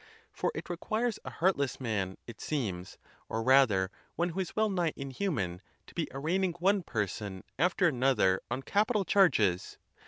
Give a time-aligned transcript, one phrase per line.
[0.31, 2.97] For it requires a heartless man, it seems,
[3.29, 7.89] or rather one who is well nigh inhuman, to be arraign ing one person after
[7.89, 9.77] another on capital charges."